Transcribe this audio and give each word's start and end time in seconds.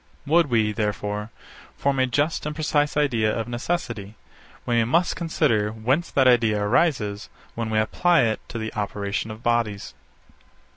Would 0.25 0.49
we, 0.49 0.71
therefore, 0.71 1.29
form 1.77 1.99
a 1.99 2.07
just 2.07 2.47
and 2.47 2.55
precise 2.55 2.97
idea 2.97 3.37
of 3.37 3.47
necessity, 3.47 4.15
we 4.65 4.83
must 4.83 5.15
consider 5.15 5.69
whence 5.71 6.09
that 6.09 6.27
idea 6.27 6.59
arises 6.59 7.29
when 7.53 7.69
we 7.69 7.77
apply 7.77 8.21
it 8.23 8.39
to 8.49 8.57
the 8.57 8.73
operation 8.73 9.29
of 9.29 9.43
bodies. 9.43 9.93